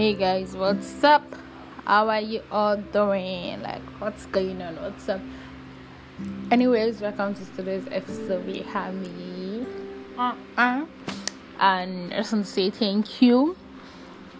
Hey 0.00 0.14
guys, 0.14 0.56
what's 0.56 1.04
up? 1.04 1.22
How 1.84 2.08
are 2.08 2.22
you 2.22 2.40
all 2.50 2.78
doing? 2.78 3.60
Like, 3.60 3.82
what's 3.98 4.24
going 4.24 4.62
on? 4.62 4.76
What's 4.76 5.06
up? 5.10 5.20
Anyways, 6.50 7.02
welcome 7.02 7.34
to 7.34 7.44
today's 7.54 7.84
episode. 7.90 8.46
We 8.46 8.60
have 8.60 8.94
me, 8.94 9.66
uh-uh. 10.16 10.86
and 11.58 12.14
I 12.14 12.16
just 12.16 12.32
want 12.32 12.46
to 12.46 12.50
say 12.50 12.70
thank 12.70 13.20
you 13.20 13.58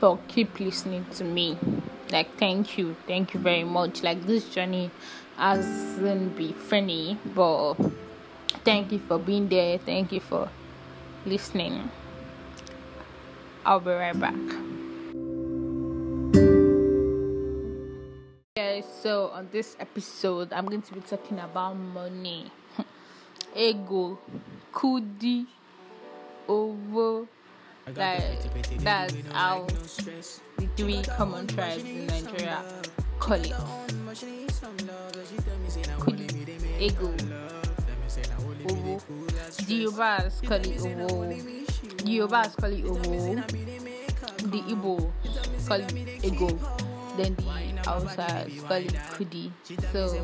for 0.00 0.18
keep 0.26 0.58
listening 0.58 1.06
to 1.12 1.22
me. 1.22 1.56
Like, 2.10 2.36
thank 2.36 2.76
you, 2.76 2.96
thank 3.06 3.32
you 3.32 3.38
very 3.38 3.62
much. 3.62 4.02
Like, 4.02 4.26
this 4.26 4.48
journey 4.48 4.90
hasn't 5.36 6.34
been 6.34 6.54
funny, 6.54 7.16
but 7.32 7.74
thank 8.64 8.90
you 8.90 8.98
for 8.98 9.20
being 9.20 9.48
there. 9.48 9.78
Thank 9.78 10.10
you 10.10 10.18
for 10.18 10.48
listening. 11.24 11.92
I'll 13.64 13.78
be 13.78 13.90
right 13.90 14.18
back. 14.18 14.73
So 19.04 19.28
on 19.36 19.48
this 19.52 19.76
episode, 19.80 20.50
I'm 20.54 20.64
going 20.64 20.80
to 20.80 20.94
be 20.94 21.00
talking 21.00 21.38
about 21.38 21.74
money, 21.76 22.50
ego, 23.54 24.18
kudi, 24.72 25.44
over. 26.48 27.26
Like 27.94 28.40
that's 28.80 29.14
how 29.30 29.66
the 30.56 30.66
three 30.78 31.02
common 31.02 31.46
tribes 31.46 31.84
in 31.84 32.06
Nigeria 32.06 32.64
call 33.20 33.44
it. 33.44 33.52
Kudi, 36.00 36.80
ego, 36.80 37.12
owo. 38.64 39.02
The 39.68 39.84
Yorubas 39.84 40.40
call 40.48 40.64
it 40.64 40.80
owo. 40.80 41.28
The 41.98 42.04
Yorubas 42.08 42.56
call 42.56 42.72
it 42.72 42.84
owo. 42.86 43.36
The 44.50 44.60
Igbo 44.72 45.12
call 45.68 45.80
it 45.82 46.24
ego. 46.24 46.93
Then 47.16 47.36
the 47.36 47.90
outside 47.90 48.48
it 48.48 48.94
kudi. 49.12 49.52
So 49.92 50.20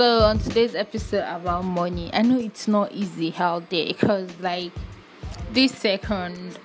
So 0.00 0.20
on 0.20 0.38
today's 0.38 0.74
episode 0.74 1.24
about 1.28 1.62
money, 1.62 2.10
I 2.14 2.22
know 2.22 2.38
it's 2.38 2.66
not 2.66 2.90
easy 2.92 3.34
out 3.38 3.68
there 3.68 3.84
because 3.86 4.30
like 4.40 4.72
this 5.52 5.72
second 5.72 6.58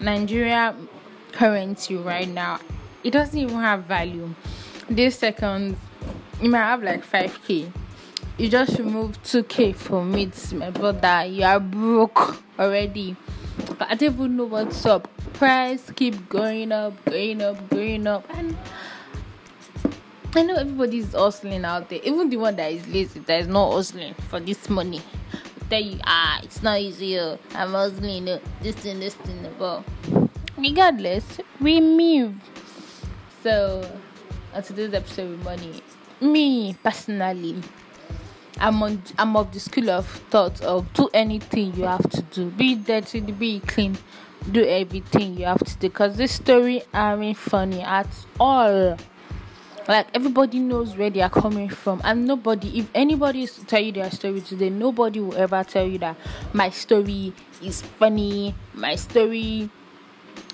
Nigeria 0.00 0.74
currency 1.32 1.96
right 1.96 2.26
now, 2.26 2.58
it 3.04 3.10
doesn't 3.10 3.38
even 3.38 3.56
have 3.56 3.84
value. 3.84 4.34
This 4.88 5.18
second, 5.18 5.76
you 6.40 6.48
might 6.48 6.60
have 6.60 6.82
like 6.82 7.04
five 7.04 7.38
k. 7.46 7.70
You 8.38 8.48
just 8.48 8.78
removed 8.78 9.24
two 9.24 9.42
k 9.42 9.72
from 9.72 10.14
it, 10.14 10.52
my 10.52 10.70
brother. 10.70 11.26
You 11.26 11.42
are 11.42 11.58
broke 11.58 12.40
already. 12.56 13.16
I 13.80 13.96
don't 13.96 14.14
even 14.14 14.36
know 14.36 14.44
what's 14.44 14.86
up. 14.86 15.10
Price 15.32 15.90
keep 15.96 16.28
going 16.28 16.70
up, 16.70 17.04
going 17.04 17.42
up, 17.42 17.68
going 17.68 18.06
up, 18.06 18.24
and 18.30 18.56
I 20.36 20.42
know 20.42 20.54
everybody's 20.54 21.14
hustling 21.14 21.64
out 21.64 21.88
there. 21.88 21.98
Even 22.04 22.30
the 22.30 22.36
one 22.36 22.54
that 22.54 22.70
is 22.70 22.86
lazy, 22.86 23.18
that 23.18 23.40
is 23.40 23.48
not 23.48 23.72
hustling 23.72 24.14
for 24.28 24.38
this 24.38 24.70
money. 24.70 25.02
Tell 25.68 25.82
you, 25.82 25.98
ah, 26.04 26.38
it's 26.44 26.62
not 26.62 26.78
easy. 26.78 27.18
oh, 27.18 27.40
I'm 27.56 27.72
hustling. 27.72 28.26
This 28.62 28.76
thing, 28.76 29.00
this 29.00 29.14
thing. 29.14 29.52
But 29.58 29.82
regardless, 30.56 31.24
we 31.60 31.80
move. 31.80 32.36
So, 33.42 33.82
on 34.54 34.62
today's 34.62 34.94
episode 34.94 35.30
with 35.30 35.42
money, 35.42 35.82
me 36.20 36.76
personally, 36.84 37.60
I'm 38.60 38.82
on. 38.82 39.02
I'm 39.18 39.36
of 39.36 39.52
the 39.52 39.60
school 39.60 39.90
of 39.90 40.06
thought 40.30 40.60
of 40.62 40.92
do 40.92 41.08
anything 41.14 41.74
you 41.74 41.84
have 41.84 42.08
to 42.10 42.22
do. 42.22 42.50
Be 42.50 42.74
dirty, 42.74 43.20
be 43.20 43.60
clean. 43.60 43.96
Do 44.50 44.64
everything 44.64 45.38
you 45.38 45.46
have 45.46 45.64
to 45.64 45.76
do. 45.78 45.90
Cause 45.90 46.16
this 46.16 46.32
story 46.32 46.82
aren't 46.92 47.36
funny 47.36 47.82
at 47.82 48.08
all 48.40 48.96
like 49.88 50.06
everybody 50.12 50.58
knows 50.58 50.96
where 50.96 51.08
they 51.08 51.22
are 51.22 51.30
coming 51.30 51.68
from 51.68 52.00
and 52.04 52.26
nobody 52.26 52.78
if 52.78 52.90
anybody 52.94 53.42
is 53.44 53.54
to 53.54 53.64
tell 53.64 53.80
you 53.80 53.90
their 53.90 54.10
story 54.10 54.40
today 54.42 54.68
nobody 54.68 55.18
will 55.18 55.34
ever 55.34 55.64
tell 55.64 55.86
you 55.86 55.98
that 55.98 56.14
my 56.52 56.68
story 56.68 57.32
is 57.62 57.80
funny 57.80 58.54
my 58.74 58.94
story 58.94 59.70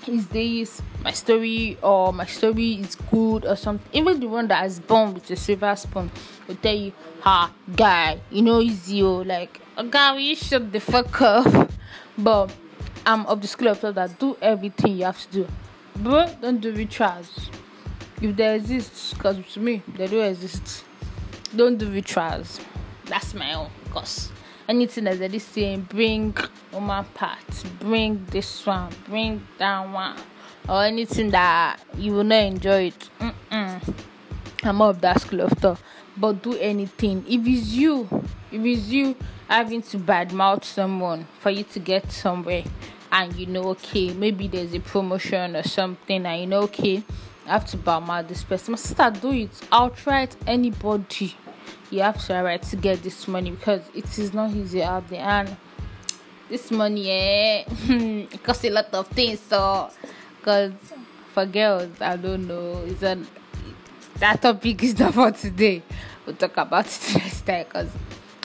is 0.07 0.27
this 0.27 0.81
my 1.03 1.11
story 1.11 1.77
or 1.81 2.13
my 2.13 2.25
story 2.25 2.73
is 2.75 2.95
good 2.95 3.45
or 3.45 3.55
something 3.57 3.89
even 3.91 4.19
the 4.19 4.27
one 4.27 4.47
that 4.47 4.65
is 4.65 4.79
born 4.79 5.13
with 5.13 5.29
a 5.29 5.35
silver 5.35 5.75
spoon 5.75 6.09
will 6.47 6.55
tell 6.55 6.73
you 6.75 6.93
ha 7.25 7.51
guy 7.75 8.19
you 8.29 8.43
know 8.43 8.61
easy 8.61 9.01
oh 9.01 9.21
like 9.21 9.59
guy 9.89 10.11
will 10.11 10.19
you 10.19 10.35
shut 10.35 10.71
the 10.71 10.79
fuck 10.79 11.21
up? 11.21 11.71
But 12.17 12.53
i'm 13.05 13.25
of 13.25 13.41
the 13.41 13.47
school 13.47 13.69
of 13.69 13.79
thought 13.79 13.95
that 13.95 14.19
do 14.19 14.37
everything 14.41 14.97
you 14.97 15.05
have 15.05 15.19
to 15.31 15.31
do. 15.31 15.47
Bro 15.97 16.27
don't 16.41 16.61
do 16.61 16.71
rituals. 16.71 17.49
If 18.21 18.35
they 18.37 18.55
exist 18.55 19.15
because 19.15 19.37
to 19.53 19.59
me 19.59 19.81
they 19.97 20.07
do 20.07 20.21
exist. 20.21 20.85
Don't 21.55 21.77
do 21.77 21.89
rituals. 21.89 22.59
That's 23.05 23.33
my 23.33 23.53
own 23.55 23.69
cause 23.91 24.31
anything 24.69 25.05
that 25.05 25.17
they're 25.19 25.39
saying 25.39 25.81
bring 25.89 26.35
woman 26.71 27.05
part 27.15 27.63
bring 27.79 28.23
this 28.29 28.65
one 28.65 28.91
bring 29.07 29.41
that 29.57 29.89
one 29.89 30.15
or 30.69 30.83
anything 30.83 31.31
that 31.31 31.79
you 31.97 32.11
will 32.13 32.23
not 32.23 32.43
enjoy 32.43 32.83
it. 32.87 33.09
Mm-mm. 33.19 33.93
i'm 34.63 34.81
of 34.81 35.01
that 35.01 35.21
school 35.21 35.41
of 35.41 35.51
thought 35.53 35.79
but 36.17 36.41
do 36.41 36.57
anything. 36.57 37.25
If 37.27 37.45
it's 37.45 37.67
you 37.67 38.07
if 38.51 38.63
it's 38.63 38.87
you 38.87 39.15
having 39.47 39.81
to 39.81 39.97
badmouth 39.97 40.63
someone 40.63 41.27
for 41.39 41.49
you 41.49 41.63
to 41.63 41.79
get 41.79 42.11
somewhere 42.11 42.63
and 43.11 43.35
you 43.35 43.45
know 43.45 43.69
okay 43.69 44.13
maybe 44.13 44.47
there's 44.47 44.73
a 44.73 44.79
promotion 44.79 45.55
or 45.55 45.63
something 45.63 46.25
and 46.25 46.41
you 46.41 46.47
know 46.47 46.61
okay 46.61 47.03
I 47.45 47.49
have 47.49 47.65
to 47.67 47.77
badmouth 47.77 48.27
this 48.27 48.43
person. 48.43 48.71
My 48.71 48.77
sister 48.77 49.11
do 49.21 49.31
it 49.31 49.51
outright 49.71 50.35
anybody. 50.47 51.35
You 51.91 52.01
have 52.01 52.19
to 52.19 52.25
try 52.27 52.57
to 52.57 52.75
get 52.75 53.03
this 53.03 53.27
money 53.27 53.51
because 53.51 53.81
it 53.93 54.17
is 54.17 54.33
not 54.33 54.51
easy 54.51 54.81
out 54.81 55.07
there. 55.09 55.21
And 55.21 55.55
this 56.49 56.71
money 56.71 57.09
eh 57.09 57.63
it 57.67 58.43
costs 58.43 58.63
a 58.65 58.69
lot 58.69 58.93
of 58.93 59.07
things 59.07 59.39
so 59.39 59.89
because 60.37 60.73
for 61.33 61.45
girls 61.45 61.89
i 62.01 62.15
don't 62.15 62.47
know 62.47 62.83
it's 62.85 63.01
a 63.01 63.17
that 64.19 64.41
topic 64.41 64.83
is 64.83 64.97
not 64.99 65.13
for 65.13 65.31
today 65.31 65.81
we'll 66.25 66.35
talk 66.35 66.55
about 66.57 66.85
it 66.85 67.15
next 67.15 67.41
time 67.45 67.65
because 67.65 67.89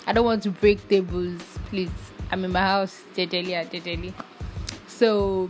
i 0.06 0.12
don't 0.12 0.24
want 0.24 0.42
to 0.42 0.50
break 0.50 0.86
tables 0.88 1.42
please 1.66 1.90
i'm 2.30 2.44
in 2.44 2.52
my 2.52 2.60
house 2.60 3.02
jejely 3.14 3.56
ah, 3.56 3.88
and 3.88 4.14
so 4.86 5.48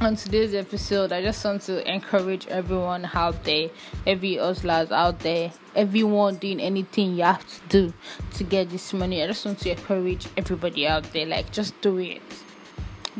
on 0.00 0.14
today's 0.14 0.54
episode, 0.54 1.10
I 1.12 1.22
just 1.22 1.44
want 1.44 1.62
to 1.62 1.92
encourage 1.92 2.46
everyone 2.46 3.08
out 3.12 3.42
there, 3.44 3.68
every 4.06 4.36
hustlers 4.36 4.92
out 4.92 5.18
there, 5.20 5.50
everyone 5.74 6.36
doing 6.36 6.60
anything 6.60 7.16
you 7.16 7.24
have 7.24 7.44
to 7.46 7.68
do 7.68 7.94
to 8.34 8.44
get 8.44 8.70
this 8.70 8.92
money. 8.92 9.22
I 9.22 9.26
just 9.26 9.44
want 9.44 9.58
to 9.60 9.70
encourage 9.70 10.28
everybody 10.36 10.86
out 10.86 11.12
there, 11.12 11.26
like 11.26 11.50
just 11.50 11.80
do 11.80 11.98
it, 11.98 12.22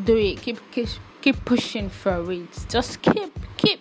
do 0.05 0.17
it. 0.17 0.41
Keep 0.41 0.71
keep 0.71 0.89
keep 1.21 1.45
pushing 1.45 1.89
for 1.91 2.31
it. 2.31 2.67
Just 2.69 3.03
keep 3.03 3.37
keep 3.56 3.81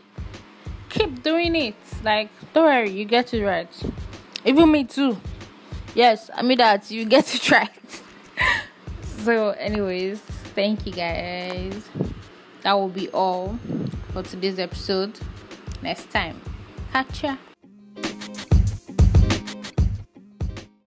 keep 0.97 1.23
doing 1.23 1.55
it. 1.55 1.75
Like 2.03 2.29
don't 2.53 2.65
worry, 2.65 2.89
you 2.91 3.05
get 3.05 3.33
it 3.33 3.43
right. 3.43 3.69
Even 4.45 4.71
me 4.71 4.83
too. 4.83 5.17
Yes, 5.95 6.29
I 6.33 6.41
mean 6.41 6.57
that 6.57 6.89
you 6.91 7.05
get 7.05 7.33
it 7.33 7.51
right. 7.51 8.01
so, 9.23 9.49
anyways, 9.51 10.19
thank 10.55 10.85
you 10.85 10.93
guys 10.93 11.73
that 12.61 12.73
will 12.73 12.89
be 12.89 13.09
all 13.09 13.57
for 14.13 14.23
today's 14.23 14.59
episode. 14.59 15.19
Next 15.81 16.09
time, 16.11 16.39
catch 16.91 17.23
ya. 17.23 17.37